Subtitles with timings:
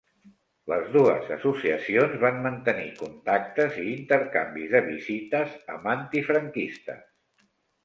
[0.69, 7.09] Les dues associacions van mantenir contactes i intercanvis de visites amb antifranquistes.